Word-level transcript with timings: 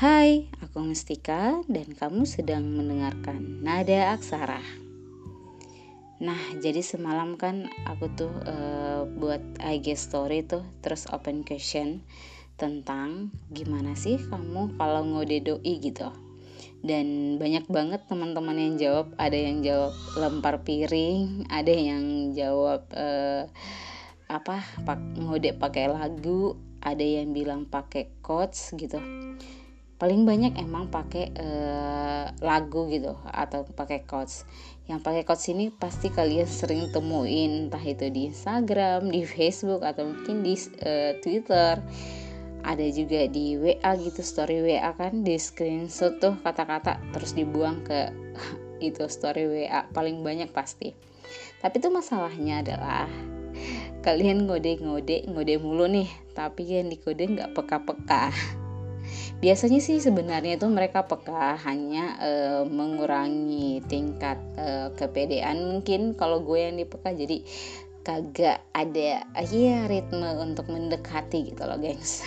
Hai, 0.00 0.48
aku 0.64 0.80
Mustika 0.80 1.60
dan 1.68 1.92
kamu 1.92 2.24
sedang 2.24 2.64
mendengarkan 2.72 3.60
Nada 3.60 4.16
Aksara. 4.16 4.64
Nah, 6.24 6.40
jadi 6.56 6.80
semalam 6.80 7.36
kan 7.36 7.68
aku 7.84 8.08
tuh 8.16 8.32
uh, 8.48 9.04
buat 9.04 9.44
IG 9.60 10.00
story 10.00 10.48
tuh 10.48 10.64
terus 10.80 11.04
open 11.12 11.44
question 11.44 12.00
tentang 12.56 13.28
gimana 13.52 13.92
sih 13.92 14.16
kamu 14.16 14.80
kalau 14.80 15.04
ngode 15.04 15.36
doi 15.44 15.74
gitu. 15.84 16.08
Dan 16.80 17.36
banyak 17.36 17.68
banget 17.68 18.00
teman-teman 18.08 18.56
yang 18.56 18.80
jawab, 18.80 19.12
ada 19.20 19.36
yang 19.36 19.60
jawab 19.60 19.92
lempar 20.16 20.64
piring, 20.64 21.44
ada 21.52 21.76
yang 21.76 22.32
jawab 22.32 22.88
uh, 22.96 23.44
apa 24.32 24.64
pak 24.80 24.96
ngode 25.20 25.52
pakai 25.60 25.92
lagu, 25.92 26.56
ada 26.80 27.04
yang 27.04 27.36
bilang 27.36 27.68
pakai 27.68 28.08
quotes 28.24 28.72
gitu 28.80 28.96
paling 30.00 30.24
banyak 30.24 30.56
emang 30.56 30.88
pakai 30.88 31.28
uh, 31.36 32.32
lagu 32.40 32.88
gitu 32.88 33.20
atau 33.28 33.68
pakai 33.68 34.08
quotes. 34.08 34.48
Yang 34.88 35.00
pakai 35.04 35.22
quotes 35.28 35.46
ini 35.52 35.68
pasti 35.68 36.08
kalian 36.08 36.48
sering 36.48 36.88
temuin 36.88 37.68
entah 37.68 37.84
itu 37.84 38.08
di 38.08 38.32
Instagram 38.32 39.12
di 39.12 39.28
Facebook 39.28 39.84
atau 39.84 40.08
mungkin 40.08 40.40
di 40.40 40.56
uh, 40.56 41.20
Twitter. 41.20 41.84
Ada 42.64 42.86
juga 42.92 43.28
di 43.28 43.60
WA 43.60 43.92
gitu 44.00 44.24
story 44.24 44.64
WA 44.64 44.92
kan 44.96 45.20
di 45.20 45.36
screenshot 45.36 46.16
tuh 46.16 46.36
kata-kata 46.40 46.96
terus 47.12 47.36
dibuang 47.36 47.84
ke 47.84 48.08
itu 48.88 49.04
story 49.04 49.44
WA 49.44 49.84
paling 49.92 50.24
banyak 50.24 50.48
pasti. 50.48 50.96
Tapi 51.60 51.76
tuh 51.76 51.92
masalahnya 51.92 52.64
adalah 52.64 53.04
kalian 54.00 54.48
ngode-ngode 54.48 55.28
ngode 55.28 55.54
mulu 55.60 55.84
nih 55.84 56.08
tapi 56.32 56.64
yang 56.64 56.88
dikode 56.88 57.36
nggak 57.36 57.52
peka-peka 57.52 58.32
biasanya 59.40 59.80
sih 59.80 59.98
sebenarnya 59.98 60.60
itu 60.60 60.68
mereka 60.68 61.08
peka 61.08 61.56
hanya 61.64 62.16
e, 62.20 62.32
mengurangi 62.68 63.80
tingkat 63.88 64.36
e, 64.60 64.92
kepedean 64.94 65.64
mungkin 65.64 66.12
kalau 66.12 66.44
gue 66.44 66.60
yang 66.60 66.76
dipeka. 66.76 67.16
Jadi 67.16 67.42
kagak 68.04 68.64
ada 68.72 69.24
ya 69.48 69.84
ritme 69.88 70.28
untuk 70.40 70.68
mendekati 70.68 71.52
gitu 71.52 71.62
loh 71.64 71.80
gengs. 71.80 72.20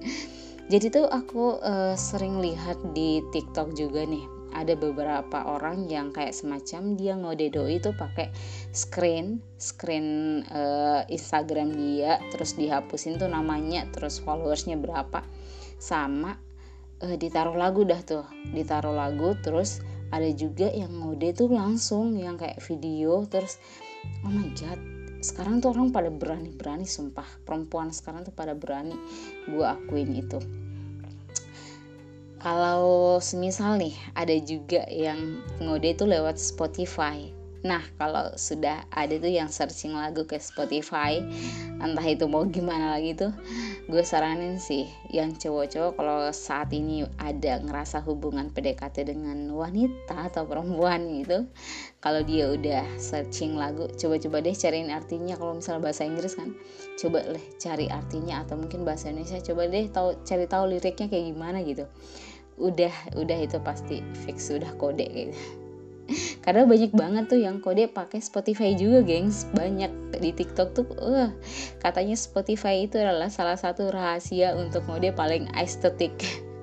Jadi 0.72 0.86
tuh 0.92 1.08
aku 1.08 1.56
e, 1.64 1.96
sering 1.96 2.44
lihat 2.44 2.76
di 2.92 3.24
TikTok 3.32 3.72
juga 3.72 4.04
nih 4.04 4.36
ada 4.56 4.72
beberapa 4.72 5.44
orang 5.44 5.84
yang 5.92 6.16
kayak 6.16 6.32
semacam 6.32 6.96
dia 6.96 7.12
ngode 7.12 7.52
doi 7.52 7.76
itu 7.76 7.92
pakai 7.92 8.32
screen 8.72 9.36
screen 9.60 10.40
uh, 10.48 11.04
Instagram 11.12 11.76
dia 11.76 12.16
terus 12.32 12.56
dihapusin 12.56 13.20
tuh 13.20 13.28
namanya 13.28 13.84
terus 13.92 14.16
followersnya 14.24 14.80
berapa 14.80 15.20
sama 15.76 16.36
uh, 17.04 17.16
ditaruh 17.16 17.54
lagu 17.56 17.84
dah 17.84 18.00
tuh. 18.02 18.24
Ditaruh 18.52 18.94
lagu 18.94 19.36
terus 19.40 19.80
ada 20.10 20.28
juga 20.32 20.70
yang 20.70 20.92
ngode 21.02 21.34
tuh 21.34 21.50
langsung 21.50 22.14
yang 22.14 22.38
kayak 22.38 22.62
video 22.62 23.26
terus 23.26 23.58
oh 24.22 24.30
my 24.30 24.46
god 24.54 24.78
sekarang 25.26 25.58
tuh 25.58 25.74
orang 25.74 25.90
pada 25.90 26.06
berani-berani 26.12 26.86
sumpah. 26.86 27.26
Perempuan 27.42 27.90
sekarang 27.90 28.22
tuh 28.22 28.30
pada 28.30 28.54
berani 28.54 28.94
gue 29.50 29.66
akuin 29.66 30.14
itu. 30.14 30.38
Kalau 32.38 33.18
semisal 33.18 33.74
nih 33.80 33.96
ada 34.14 34.36
juga 34.38 34.86
yang 34.86 35.42
ngode 35.58 35.98
itu 35.98 36.04
lewat 36.06 36.38
Spotify. 36.38 37.34
Nah, 37.66 37.82
kalau 37.98 38.30
sudah 38.38 38.86
ada 38.94 39.18
tuh 39.18 39.32
yang 39.32 39.50
searching 39.50 39.98
lagu 39.98 40.22
ke 40.22 40.38
Spotify, 40.38 41.18
entah 41.82 42.06
itu 42.06 42.30
mau 42.30 42.46
gimana 42.46 42.94
lagi 42.94 43.18
tuh, 43.18 43.34
gue 43.86 44.02
saranin 44.02 44.58
sih 44.58 44.90
yang 45.14 45.38
cowok-cowok 45.38 45.92
kalau 45.94 46.18
saat 46.34 46.74
ini 46.74 47.06
ada 47.22 47.62
ngerasa 47.62 48.02
hubungan 48.02 48.50
PDKT 48.50 49.06
dengan 49.06 49.46
wanita 49.54 50.26
atau 50.26 50.42
perempuan 50.42 51.06
gitu, 51.22 51.46
kalau 52.02 52.26
dia 52.26 52.50
udah 52.50 52.82
searching 52.98 53.54
lagu, 53.54 53.86
coba-coba 53.94 54.42
deh 54.42 54.58
cariin 54.58 54.90
artinya 54.90 55.38
kalau 55.38 55.62
misalnya 55.62 55.86
bahasa 55.86 56.02
Inggris 56.02 56.34
kan, 56.34 56.50
coba 56.98 57.22
deh 57.30 57.46
cari 57.62 57.86
artinya 57.86 58.42
atau 58.42 58.58
mungkin 58.58 58.82
bahasa 58.82 59.06
Indonesia, 59.14 59.38
coba 59.38 59.70
deh 59.70 59.86
tahu 59.86 60.18
cari 60.26 60.50
tahu 60.50 60.64
liriknya 60.66 61.06
kayak 61.06 61.24
gimana 61.30 61.62
gitu. 61.62 61.86
Udah, 62.58 62.94
udah 63.14 63.38
itu 63.38 63.60
pasti 63.62 64.00
fix 64.26 64.48
udah 64.50 64.74
kode 64.80 65.04
gitu 65.06 65.65
karena 66.44 66.62
banyak 66.66 66.92
banget 66.94 67.24
tuh 67.30 67.40
yang 67.40 67.58
kode 67.58 67.90
pakai 67.90 68.22
Spotify 68.22 68.74
juga 68.74 69.02
gengs. 69.02 69.46
Banyak. 69.54 70.16
Di 70.16 70.32
TikTok 70.32 70.68
tuh 70.72 70.86
uh, 71.02 71.30
katanya 71.82 72.16
Spotify 72.16 72.88
itu 72.88 72.96
adalah 72.96 73.28
salah 73.28 73.58
satu 73.58 73.90
rahasia 73.92 74.56
untuk 74.56 74.86
kode 74.86 75.12
paling 75.12 75.50
estetik. 75.58 76.14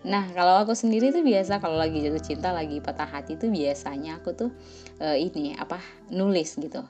Nah 0.00 0.24
kalau 0.32 0.64
aku 0.64 0.72
sendiri 0.72 1.12
tuh 1.12 1.20
biasa 1.20 1.60
kalau 1.60 1.76
lagi 1.76 2.00
jatuh 2.00 2.24
cinta 2.24 2.56
lagi 2.56 2.80
patah 2.80 3.04
hati 3.04 3.36
tuh 3.36 3.52
biasanya 3.52 4.16
aku 4.16 4.32
tuh 4.32 4.50
uh, 4.96 5.12
ini 5.12 5.52
apa 5.60 5.76
nulis 6.08 6.56
gitu. 6.56 6.80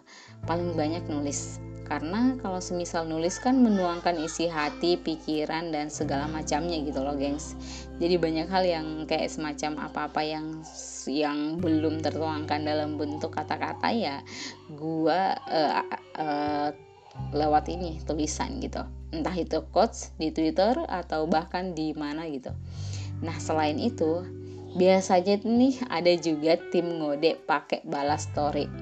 Paling 0.47 0.79
banyak 0.79 1.11
nulis 1.11 1.59
karena 1.91 2.39
kalau 2.39 2.63
semisal 2.63 3.03
nulis 3.03 3.43
kan 3.43 3.59
menuangkan 3.59 4.15
isi 4.23 4.47
hati, 4.47 4.95
pikiran 4.95 5.75
dan 5.75 5.91
segala 5.91 6.31
macamnya 6.31 6.79
gitu 6.87 7.03
loh, 7.03 7.19
gengs. 7.19 7.59
Jadi 7.99 8.15
banyak 8.15 8.47
hal 8.47 8.63
yang 8.63 8.87
kayak 9.11 9.27
semacam 9.27 9.91
apa-apa 9.91 10.23
yang 10.23 10.63
yang 11.11 11.59
belum 11.59 11.99
tertuangkan 11.99 12.63
dalam 12.63 12.95
bentuk 12.95 13.35
kata-kata 13.35 13.91
ya 13.91 14.23
gua 14.71 15.35
uh, 15.51 15.83
uh, 16.15 16.71
lewat 17.35 17.67
ini 17.67 17.99
tulisan 18.07 18.63
gitu. 18.63 18.87
Entah 19.11 19.35
itu 19.35 19.67
quotes 19.75 20.15
di 20.15 20.31
Twitter 20.31 20.79
atau 20.87 21.27
bahkan 21.27 21.75
di 21.75 21.91
mana 21.99 22.31
gitu. 22.31 22.55
Nah, 23.19 23.35
selain 23.43 23.83
itu 23.83 24.23
biasanya 24.79 25.43
nih 25.43 25.83
ada 25.91 26.15
juga 26.15 26.55
tim 26.71 27.03
ngode 27.03 27.43
pakai 27.43 27.83
balas 27.83 28.31
story 28.31 28.80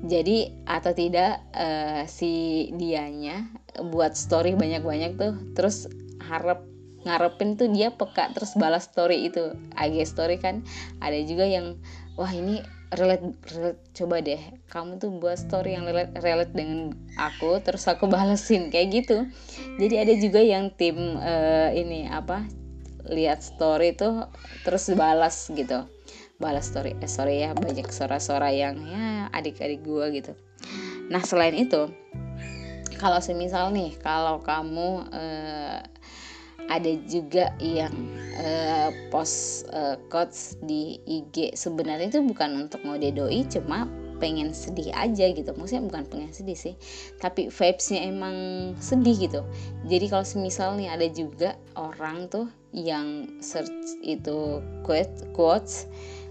jadi 0.00 0.52
atau 0.64 0.96
tidak 0.96 1.44
uh, 1.52 2.08
si 2.08 2.68
dianya 2.72 3.44
buat 3.92 4.16
story 4.16 4.56
banyak-banyak 4.56 5.20
tuh 5.20 5.34
terus 5.52 5.84
harap 6.24 6.64
ngarepin 7.04 7.56
tuh 7.56 7.68
dia 7.72 7.92
peka 7.92 8.28
terus 8.36 8.52
balas 8.56 8.88
story 8.88 9.28
itu 9.28 9.56
IG 9.76 10.04
story 10.04 10.36
kan. 10.36 10.64
Ada 11.00 11.24
juga 11.24 11.48
yang 11.48 11.80
wah 12.16 12.28
ini 12.32 12.60
relate, 12.92 13.32
relate 13.56 13.80
coba 13.96 14.20
deh 14.20 14.40
kamu 14.68 15.00
tuh 15.00 15.10
buat 15.16 15.38
story 15.40 15.76
yang 15.76 15.88
relate, 15.88 16.12
relate 16.20 16.52
dengan 16.52 16.92
aku 17.16 17.60
terus 17.64 17.88
aku 17.88 18.08
balesin 18.08 18.68
kayak 18.68 19.04
gitu. 19.04 19.28
Jadi 19.80 19.94
ada 19.96 20.14
juga 20.16 20.40
yang 20.44 20.72
tim 20.76 21.16
uh, 21.20 21.72
ini 21.72 22.08
apa 22.08 22.44
lihat 23.08 23.40
story 23.40 23.96
tuh 23.96 24.28
terus 24.64 24.92
balas 24.92 25.48
gitu 25.48 25.88
balas 26.40 26.72
story 26.72 26.96
eh, 26.98 27.06
sorry 27.06 27.44
ya 27.44 27.52
banyak 27.52 27.86
suara-suara 27.92 28.48
yang 28.50 28.80
ya 28.88 29.28
adik-adik 29.30 29.84
gue 29.84 30.06
gitu. 30.16 30.32
Nah 31.12 31.20
selain 31.20 31.54
itu 31.54 31.92
kalau 32.96 33.20
semisal 33.20 33.68
nih 33.72 33.96
kalau 34.00 34.40
kamu 34.40 35.04
eh, 35.12 35.78
ada 36.70 36.92
juga 37.04 37.52
yang 37.60 37.92
eh, 38.40 38.88
post 39.12 39.68
eh, 39.72 40.00
quotes 40.08 40.56
di 40.64 40.96
IG 41.04 41.52
sebenarnya 41.56 42.08
itu 42.08 42.20
bukan 42.24 42.68
untuk 42.68 42.80
ngode 42.86 43.12
doi 43.12 43.44
cuma 43.48 43.84
pengen 44.20 44.52
sedih 44.52 44.92
aja 44.92 45.32
gitu. 45.32 45.50
Maksudnya 45.56 45.88
bukan 45.88 46.04
pengen 46.08 46.30
sedih 46.32 46.56
sih 46.56 46.74
tapi 47.18 47.48
vibesnya 47.48 48.04
emang 48.04 48.36
sedih 48.78 49.16
gitu. 49.16 49.40
Jadi 49.88 50.06
kalau 50.12 50.24
semisal 50.28 50.76
nih 50.76 50.88
ada 50.92 51.08
juga 51.08 51.56
orang 51.74 52.28
tuh 52.28 52.46
yang 52.70 53.40
search 53.42 53.98
itu 54.04 54.62
quote 54.86 55.26
quotes 55.34 55.90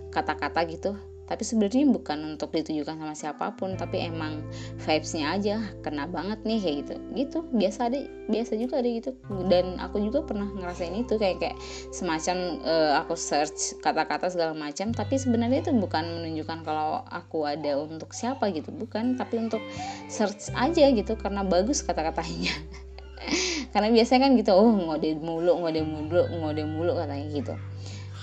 kata-kata 0.09 0.65
gitu. 0.69 0.93
Tapi 1.29 1.45
sebenarnya 1.45 1.85
bukan 1.93 2.33
untuk 2.33 2.49
ditujukan 2.49 2.97
sama 2.97 3.13
siapa 3.13 3.53
pun 3.53 3.77
tapi 3.77 4.01
emang 4.01 4.41
vibesnya 4.81 5.37
aja 5.37 5.61
kena 5.85 6.09
banget 6.09 6.41
nih 6.41 6.57
kayak 6.57 6.75
gitu. 6.81 6.95
Gitu. 7.13 7.39
Biasa 7.53 7.93
ada 7.93 8.01
biasa 8.33 8.57
juga 8.57 8.81
ada 8.81 8.89
gitu. 8.89 9.13
Dan 9.45 9.77
aku 9.77 10.01
juga 10.01 10.25
pernah 10.25 10.49
ngerasain 10.49 10.97
itu 10.97 11.21
kayak 11.21 11.37
kayak 11.37 11.57
semacam 11.93 12.57
uh, 12.65 12.97
aku 13.05 13.13
search 13.13 13.77
kata-kata 13.85 14.33
segala 14.33 14.57
macam 14.57 14.89
tapi 14.89 15.21
sebenarnya 15.21 15.69
itu 15.69 15.71
bukan 15.77 16.01
menunjukkan 16.01 16.65
kalau 16.65 17.05
aku 17.13 17.45
ada 17.45 17.77
untuk 17.77 18.09
siapa 18.09 18.49
gitu. 18.49 18.73
Bukan 18.73 19.13
tapi 19.21 19.37
untuk 19.37 19.61
search 20.09 20.49
aja 20.57 20.89
gitu 20.89 21.13
karena 21.13 21.45
bagus 21.45 21.85
kata-katanya. 21.85 22.57
Karena 23.69 23.93
biasanya 23.93 24.25
kan 24.25 24.31
gitu 24.33 24.49
oh 24.57 24.65
ngode 24.65 25.21
mulu 25.21 25.61
ngode 25.61 25.85
mulu 25.85 26.25
ngode 26.41 26.63
mulu 26.65 26.97
katanya 26.97 27.27
gitu 27.29 27.53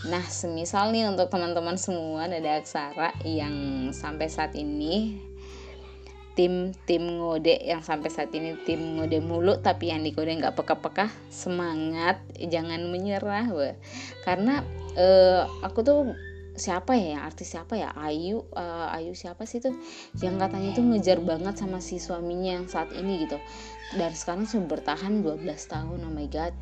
Nah, 0.04 0.20
semisal 0.28 0.93
nih 0.93 1.08
untuk 1.08 1.32
teman-teman 1.32 1.81
semua 1.81 2.28
ada 2.28 2.60
aksara 2.60 3.16
yang 3.25 3.88
sampai 3.96 4.28
saat 4.28 4.52
ini 4.52 5.16
tim 6.37 6.76
tim 6.84 7.16
ngode 7.16 7.64
yang 7.64 7.81
sampai 7.81 8.12
saat 8.12 8.28
ini 8.37 8.52
tim 8.69 9.00
ngode 9.00 9.25
mulu 9.25 9.56
tapi 9.56 9.88
yang 9.88 10.04
dikode 10.04 10.37
nggak 10.37 10.52
peka-peka 10.52 11.08
semangat 11.32 12.20
jangan 12.37 12.93
menyerah 12.93 13.48
weh. 13.56 13.72
karena 14.20 14.60
uh, 15.00 15.48
aku 15.64 15.81
tuh 15.81 16.12
siapa 16.56 16.97
ya 16.97 17.25
artis 17.25 17.53
siapa 17.53 17.76
ya? 17.76 17.93
Ayu 17.94 18.44
uh, 18.56 18.88
Ayu 18.93 19.12
siapa 19.12 19.44
sih 19.44 19.61
tuh? 19.61 19.76
Yang 20.20 20.49
katanya 20.49 20.70
tuh 20.73 20.85
ngejar 20.88 21.19
banget 21.23 21.55
sama 21.61 21.79
si 21.79 22.00
suaminya 22.00 22.61
yang 22.61 22.67
saat 22.67 22.91
ini 22.97 23.29
gitu. 23.29 23.37
Dan 23.94 24.11
sekarang 24.17 24.50
sudah 24.50 24.67
bertahan 24.67 25.23
12 25.23 25.47
tahun 25.47 25.99
oh 26.03 26.12
my 26.12 26.26
god. 26.32 26.56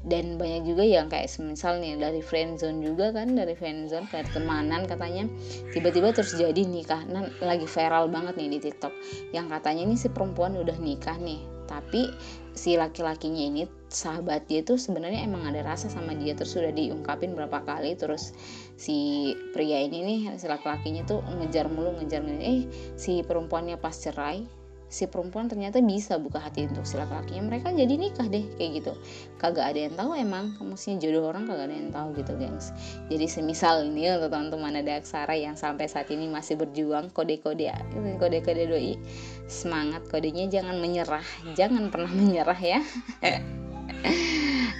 Dan 0.00 0.40
banyak 0.40 0.64
juga 0.64 0.80
yang 0.86 1.12
kayak 1.12 1.28
semisal 1.28 1.76
nih 1.76 2.00
dari 2.00 2.24
friendzone 2.24 2.80
juga 2.80 3.12
kan 3.12 3.36
dari 3.36 3.52
friendzone 3.52 4.08
kayak 4.08 4.32
temanan 4.32 4.88
katanya 4.88 5.28
tiba-tiba 5.76 6.14
terus 6.16 6.32
jadi 6.32 6.62
nikah. 6.64 7.04
Nah 7.10 7.28
lagi 7.44 7.68
viral 7.68 8.08
banget 8.08 8.40
nih 8.40 8.56
di 8.56 8.58
TikTok. 8.70 8.94
Yang 9.36 9.46
katanya 9.58 9.82
ini 9.84 9.96
si 10.00 10.08
perempuan 10.08 10.56
udah 10.56 10.78
nikah 10.80 11.20
nih. 11.20 11.44
Tapi 11.68 12.08
si 12.56 12.74
laki-lakinya 12.74 13.42
ini 13.46 13.79
sahabat 13.90 14.46
dia 14.46 14.62
tuh 14.62 14.78
sebenarnya 14.78 15.26
emang 15.26 15.44
ada 15.50 15.66
rasa 15.66 15.90
sama 15.90 16.14
dia. 16.14 16.32
Terus 16.38 16.54
sudah 16.54 16.72
diungkapin 16.72 17.34
berapa 17.34 17.62
kali 17.66 17.98
terus 17.98 18.32
si 18.78 19.30
pria 19.52 19.82
ini 19.82 20.00
nih 20.06 20.20
si 20.40 20.46
laki-lakinya 20.46 21.04
tuh 21.04 21.20
ngejar 21.26 21.68
mulu 21.68 21.92
ngejar 22.00 22.24
mulu 22.24 22.40
eh 22.40 22.64
si 22.96 23.20
perempuannya 23.20 23.76
pas 23.76 23.92
cerai 23.92 24.60
si 24.90 25.06
perempuan 25.06 25.46
ternyata 25.46 25.78
bisa 25.78 26.18
buka 26.18 26.42
hati 26.42 26.66
untuk 26.66 26.82
si 26.82 26.98
laki-lakinya. 26.98 27.46
Mereka 27.46 27.70
jadi 27.78 27.94
nikah 27.94 28.26
deh 28.26 28.42
kayak 28.58 28.70
gitu. 28.82 28.92
Kagak 29.38 29.70
ada 29.72 29.80
yang 29.86 29.94
tahu 29.94 30.10
emang 30.18 30.58
maksudnya 30.58 30.98
jodoh 30.98 31.30
orang 31.30 31.46
kagak 31.46 31.70
ada 31.70 31.76
yang 31.78 31.90
tahu 31.94 32.08
gitu 32.18 32.32
gengs. 32.36 32.74
Jadi 33.06 33.26
semisal 33.30 33.86
ini 33.86 34.10
untuk 34.10 34.34
teman-teman 34.34 34.82
ada 34.82 34.98
aksara 34.98 35.38
yang 35.38 35.54
sampai 35.54 35.86
saat 35.86 36.10
ini 36.10 36.26
masih 36.26 36.58
berjuang 36.58 37.14
kode-kode 37.14 37.70
kode-kode 38.18 38.64
doi. 38.66 38.98
Semangat 39.46 40.02
kodenya 40.10 40.50
jangan 40.50 40.82
menyerah. 40.82 41.24
Jangan 41.54 41.94
pernah 41.94 42.10
menyerah 42.10 42.58
ya 42.58 42.82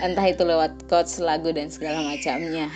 entah 0.05 0.27
itu 0.31 0.43
lewat 0.47 0.87
quotes 0.87 1.19
lagu 1.19 1.51
dan 1.51 1.69
segala 1.69 2.01
macamnya 2.07 2.71